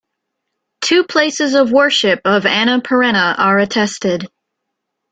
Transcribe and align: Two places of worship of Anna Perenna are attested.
Two 0.81 1.03
places 1.03 1.53
of 1.53 1.71
worship 1.71 2.21
of 2.25 2.47
Anna 2.47 2.81
Perenna 2.81 3.35
are 3.37 3.59
attested. 3.59 4.27